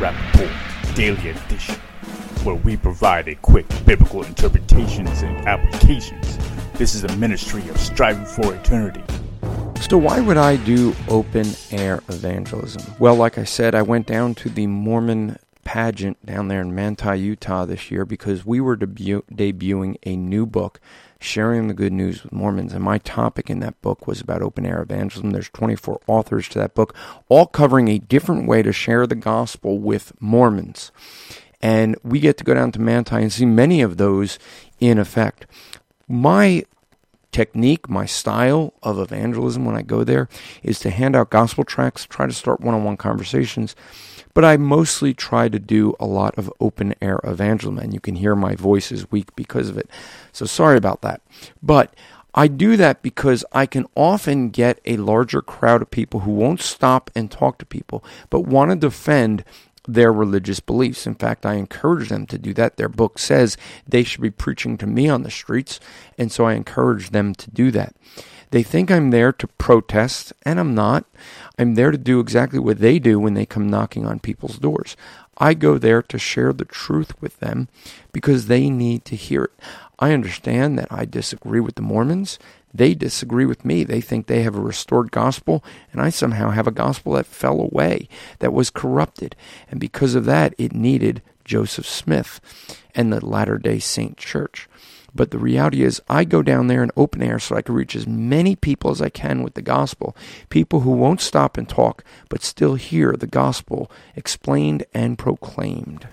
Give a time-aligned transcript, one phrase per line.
[0.00, 1.74] Welcome to the Rap Report Daily Edition,
[2.44, 6.38] where we provide a quick biblical interpretations and applications.
[6.74, 9.02] This is a ministry of striving for eternity.
[9.80, 12.82] So, why would I do open air evangelism?
[12.98, 15.38] Well, like I said, I went down to the Mormon
[15.68, 20.46] pageant down there in Manti, Utah this year because we were debu- debuting a new
[20.46, 20.80] book,
[21.20, 22.72] Sharing the Good News with Mormons.
[22.72, 25.32] And my topic in that book was about open air evangelism.
[25.32, 26.96] There's 24 authors to that book,
[27.28, 30.90] all covering a different way to share the gospel with Mormons.
[31.60, 34.38] And we get to go down to Manti and see many of those
[34.80, 35.44] in effect.
[36.08, 36.64] My
[37.30, 40.30] technique, my style of evangelism when I go there
[40.62, 43.76] is to hand out gospel tracts, try to start one on one conversations,
[44.38, 48.14] but I mostly try to do a lot of open air evangelism, and you can
[48.14, 49.90] hear my voice is weak because of it.
[50.30, 51.22] So sorry about that.
[51.60, 51.92] But
[52.36, 56.60] I do that because I can often get a larger crowd of people who won't
[56.60, 59.42] stop and talk to people, but want to defend
[59.88, 61.06] their religious beliefs.
[61.06, 62.76] In fact, I encourage them to do that.
[62.76, 63.56] Their book says
[63.88, 65.80] they should be preaching to me on the streets,
[66.18, 67.96] and so I encourage them to do that.
[68.50, 71.04] They think I'm there to protest, and I'm not.
[71.58, 74.96] I'm there to do exactly what they do when they come knocking on people's doors.
[75.38, 77.68] I go there to share the truth with them
[78.12, 79.52] because they need to hear it.
[79.98, 82.38] I understand that I disagree with the Mormons.
[82.72, 83.82] They disagree with me.
[83.82, 87.60] They think they have a restored gospel, and I somehow have a gospel that fell
[87.60, 88.08] away,
[88.38, 89.34] that was corrupted.
[89.70, 92.40] And because of that, it needed Joseph Smith
[92.94, 94.68] and the Latter day Saint Church.
[95.14, 97.96] But the reality is, I go down there in open air so I can reach
[97.96, 100.14] as many people as I can with the gospel.
[100.50, 106.06] People who won't stop and talk, but still hear the gospel explained and proclaimed.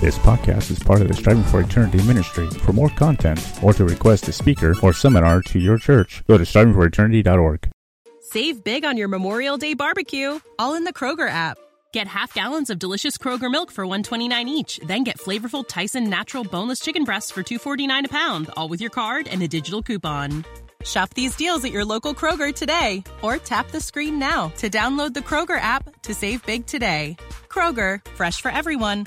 [0.00, 2.48] This podcast is part of the Striving for Eternity ministry.
[2.50, 6.44] For more content, or to request a speaker or seminar to your church, go to
[6.44, 7.70] strivingforeternity.org.
[8.20, 11.58] Save big on your Memorial Day barbecue, all in the Kroger app.
[11.92, 16.42] Get half gallons of delicious Kroger milk for 129 each, then get flavorful Tyson natural
[16.44, 20.44] boneless chicken breasts for 249 a pound, all with your card and a digital coupon.
[20.84, 25.14] Shop these deals at your local Kroger today or tap the screen now to download
[25.14, 27.16] the Kroger app to save big today.
[27.48, 29.06] Kroger, fresh for everyone.